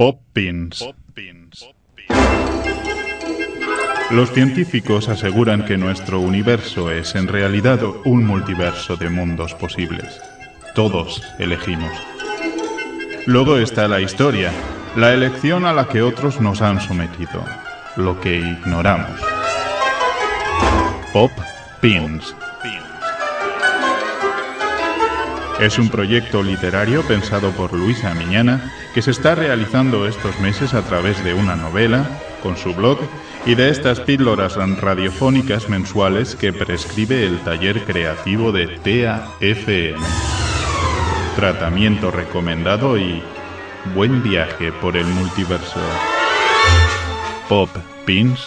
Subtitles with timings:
[0.00, 0.82] Pop Pins.
[4.10, 10.18] Los científicos aseguran que nuestro universo es en realidad un multiverso de mundos posibles.
[10.74, 11.92] Todos elegimos.
[13.26, 14.50] Luego está la historia,
[14.96, 17.44] la elección a la que otros nos han sometido,
[17.96, 19.20] lo que ignoramos.
[21.12, 21.32] Pop
[21.82, 22.34] Pins.
[25.60, 30.80] Es un proyecto literario pensado por Luisa Miñana que se está realizando estos meses a
[30.80, 32.08] través de una novela,
[32.42, 32.98] con su blog
[33.44, 40.02] y de estas píldoras radiofónicas mensuales que prescribe el taller creativo de TAFM.
[41.36, 43.22] Tratamiento recomendado y
[43.94, 45.80] buen viaje por el multiverso.
[47.50, 48.40] poppins.es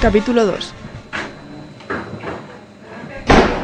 [0.00, 0.72] Capítulo 2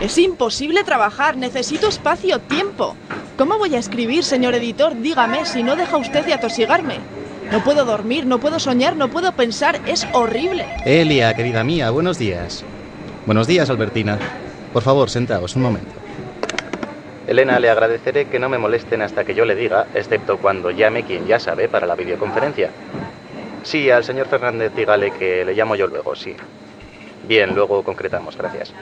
[0.00, 2.96] Es imposible trabajar, necesito espacio, tiempo.
[3.36, 4.98] ¿Cómo voy a escribir, señor editor?
[4.98, 7.00] Dígame si no deja usted de atosigarme.
[7.50, 10.64] No puedo dormir, no puedo soñar, no puedo pensar, es horrible.
[10.86, 12.64] Elia, querida mía, buenos días.
[13.26, 14.18] Buenos días, Albertina.
[14.72, 15.92] Por favor, sentaos un momento.
[17.26, 21.02] Elena, le agradeceré que no me molesten hasta que yo le diga, excepto cuando llame
[21.02, 22.70] quien ya sabe para la videoconferencia.
[23.62, 26.34] Sí, al señor Fernández dígale que le llamo yo luego, sí.
[27.26, 28.72] Bien, luego concretamos, gracias.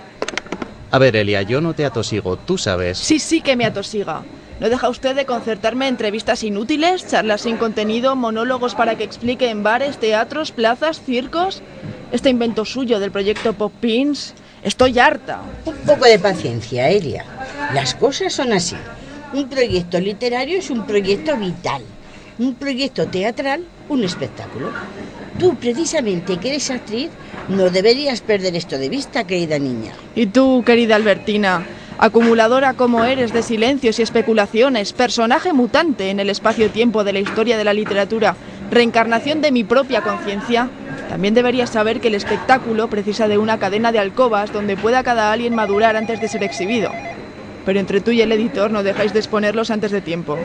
[0.90, 2.98] A ver, Elia, yo no te atosigo, tú sabes.
[2.98, 4.22] Sí, sí que me atosiga.
[4.58, 9.62] ¿No deja usted de concertarme entrevistas inútiles, charlas sin contenido, monólogos para que explique en
[9.62, 11.62] bares, teatros, plazas, circos?
[12.12, 14.34] Este invento suyo del proyecto Pop Pins.
[14.62, 15.40] Estoy harta.
[15.64, 17.24] Un poco de paciencia, Elia.
[17.72, 18.76] Las cosas son así.
[19.32, 21.82] Un proyecto literario es un proyecto vital.
[22.38, 24.68] Un proyecto teatral, un espectáculo.
[25.38, 27.10] Tú, precisamente, que eres actriz,
[27.48, 29.92] no deberías perder esto de vista, querida niña.
[30.14, 31.64] Y tú, querida Albertina,
[31.98, 37.58] acumuladora como eres de silencios y especulaciones, personaje mutante en el espacio-tiempo de la historia
[37.58, 38.36] de la literatura,
[38.70, 40.70] reencarnación de mi propia conciencia,
[41.10, 45.32] también deberías saber que el espectáculo precisa de una cadena de alcobas donde pueda cada
[45.32, 46.90] alien madurar antes de ser exhibido.
[47.66, 50.38] Pero entre tú y el editor no dejáis de exponerlos antes de tiempo.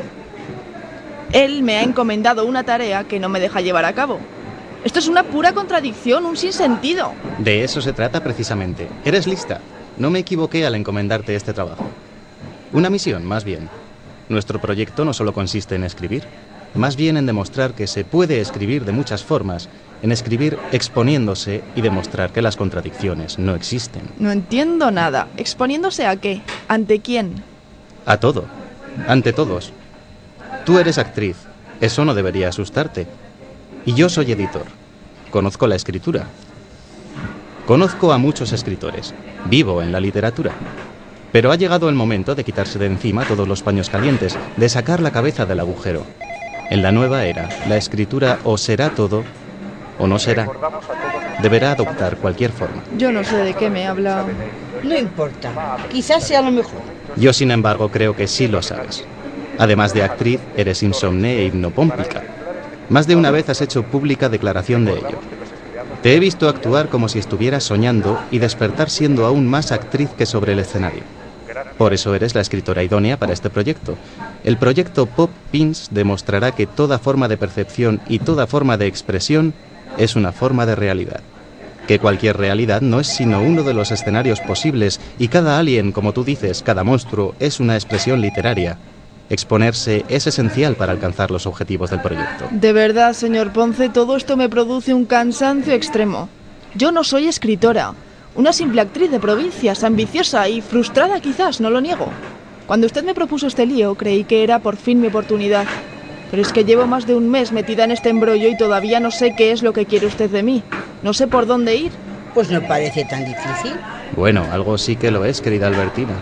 [1.36, 4.20] Él me ha encomendado una tarea que no me deja llevar a cabo.
[4.86, 7.12] Esto es una pura contradicción, un sinsentido.
[7.40, 8.88] De eso se trata precisamente.
[9.04, 9.60] Eres lista.
[9.98, 11.90] No me equivoqué al encomendarte este trabajo.
[12.72, 13.68] Una misión, más bien.
[14.30, 16.24] Nuestro proyecto no solo consiste en escribir,
[16.74, 19.68] más bien en demostrar que se puede escribir de muchas formas,
[20.04, 24.04] en escribir exponiéndose y demostrar que las contradicciones no existen.
[24.20, 25.28] No entiendo nada.
[25.36, 26.44] ¿Exponiéndose a qué?
[26.70, 27.44] ¿Ante quién?
[28.06, 28.46] A todo.
[29.06, 29.74] Ante todos.
[30.66, 31.38] Tú eres actriz.
[31.80, 33.06] Eso no debería asustarte.
[33.86, 34.66] Y yo soy editor.
[35.30, 36.26] Conozco la escritura.
[37.68, 39.14] Conozco a muchos escritores.
[39.46, 40.54] Vivo en la literatura.
[41.32, 45.02] Pero ha llegado el momento de quitarse de encima todos los paños calientes, de sacar
[45.02, 46.04] la cabeza del agujero.
[46.72, 49.24] En la nueva era, la escritura o será todo
[50.00, 50.48] o no será.
[51.44, 52.82] Deberá adoptar cualquier forma.
[52.98, 54.26] Yo no sé de qué me habla.
[54.84, 55.78] No importa.
[55.92, 56.82] Quizás sea lo mejor.
[57.18, 59.06] Yo, sin embargo, creo que sí lo sabes.
[59.58, 62.24] Además de actriz, eres insomne e hipnopómpica.
[62.90, 65.20] Más de una vez has hecho pública declaración de ello.
[66.04, 70.26] Te he visto actuar como si estuvieras soñando y despertar siendo aún más actriz que
[70.26, 71.04] sobre el escenario.
[71.78, 73.96] Por eso eres la escritora idónea para este proyecto.
[74.44, 79.54] El proyecto Pop Pins demostrará que toda forma de percepción y toda forma de expresión
[79.98, 81.22] es una forma de realidad.
[81.88, 86.14] Que cualquier realidad no es sino uno de los escenarios posibles y cada alien, como
[86.14, 88.78] tú dices, cada monstruo, es una expresión literaria.
[89.30, 92.48] Exponerse es esencial para alcanzar los objetivos del proyecto.
[92.52, 96.30] De verdad, señor Ponce, todo esto me produce un cansancio extremo.
[96.76, 97.94] Yo no soy escritora,
[98.36, 102.10] una simple actriz de provincias, ambiciosa y frustrada quizás, no lo niego.
[102.68, 105.66] Cuando usted me propuso este lío, creí que era por fin mi oportunidad.
[106.30, 109.12] Pero es que llevo más de un mes metida en este embrollo y todavía no
[109.12, 110.64] sé qué es lo que quiere usted de mí.
[111.02, 111.92] No sé por dónde ir.
[112.34, 113.74] Pues no parece tan difícil.
[114.16, 116.16] Bueno, algo sí que lo es, querida Albertina.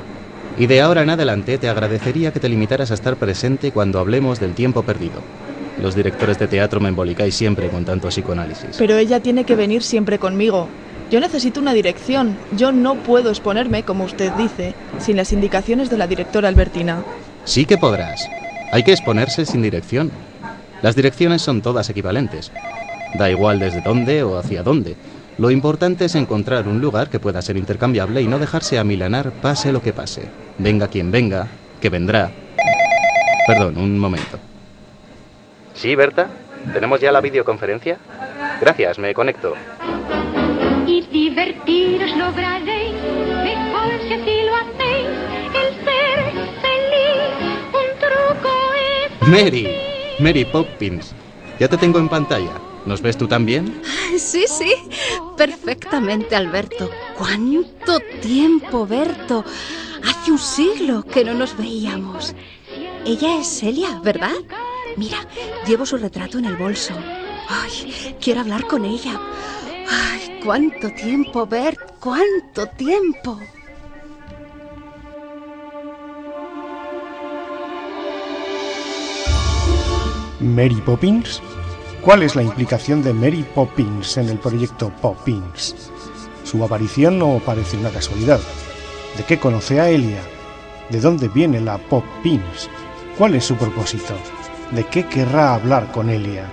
[0.57, 4.39] Y de ahora en adelante te agradecería que te limitaras a estar presente cuando hablemos
[4.39, 5.21] del tiempo perdido.
[5.81, 8.77] Los directores de teatro me embolicáis siempre con tanto psicoanálisis.
[8.77, 10.67] Pero ella tiene que venir siempre conmigo.
[11.09, 12.37] Yo necesito una dirección.
[12.55, 17.03] Yo no puedo exponerme, como usted dice, sin las indicaciones de la directora Albertina.
[17.45, 18.27] Sí que podrás.
[18.71, 20.11] Hay que exponerse sin dirección.
[20.81, 22.51] Las direcciones son todas equivalentes.
[23.15, 24.95] Da igual desde dónde o hacia dónde.
[25.37, 29.71] Lo importante es encontrar un lugar que pueda ser intercambiable y no dejarse amilanar pase
[29.71, 30.29] lo que pase.
[30.57, 31.47] Venga quien venga,
[31.81, 32.31] que vendrá.
[33.47, 34.37] Perdón, un momento.
[35.73, 36.27] Sí, Berta.
[36.71, 37.97] ¿Tenemos ya la videoconferencia?
[38.61, 39.53] Gracias, me conecto.
[40.87, 42.93] Ir Divertiros lograréis,
[43.43, 45.07] mejor si así lo hacéis,
[45.55, 48.49] el ser feliz, un truco
[49.21, 49.27] es...
[49.27, 49.67] Mary,
[50.19, 51.13] Mary Poppins,
[51.59, 52.51] ya te tengo en pantalla.
[52.85, 53.81] ¿Nos ves tú también?
[54.17, 54.75] Sí, sí,
[55.35, 56.89] perfectamente, Alberto.
[57.17, 59.43] ¿Cuánto tiempo, Berto?
[60.07, 62.35] Hace un siglo que no nos veíamos.
[63.05, 64.35] Ella es Celia, ¿verdad?
[64.97, 65.17] Mira,
[65.67, 66.93] llevo su retrato en el bolso.
[67.49, 69.19] Ay, quiero hablar con ella.
[69.89, 73.39] Ay, cuánto tiempo, Bert, cuánto tiempo.
[80.39, 81.41] ¿Mary Poppins?
[82.03, 85.73] ¿Cuál es la implicación de Mary Poppins en el proyecto Poppins?
[86.43, 88.41] Su aparición no parece una casualidad.
[89.15, 90.21] ¿De qué conoce a Elia?
[90.89, 92.69] ¿De dónde viene la Poppins?
[93.17, 94.15] ¿Cuál es su propósito?
[94.71, 96.45] ¿De qué querrá hablar con Elia?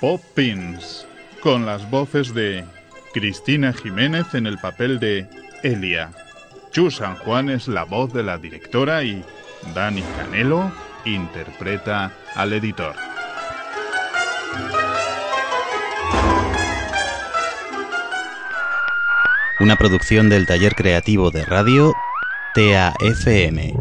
[0.00, 1.06] Poppins,
[1.42, 2.64] con las voces de
[3.12, 5.28] Cristina Jiménez en el papel de
[5.62, 6.12] Elia,
[6.70, 9.22] Chu San Juan es la voz de la directora y
[9.74, 12.94] Dani Canelo interpreta al editor.
[19.58, 21.94] Una producción del taller creativo de radio
[22.54, 23.74] TAFM.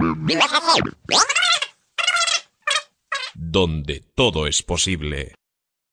[3.33, 5.35] Donde todo es posible.